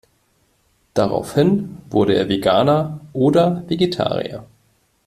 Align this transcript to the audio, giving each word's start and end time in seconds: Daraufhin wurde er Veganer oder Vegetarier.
Daraufhin 0.95 1.77
wurde 1.91 2.15
er 2.15 2.27
Veganer 2.27 3.01
oder 3.13 3.61
Vegetarier. 3.69 4.43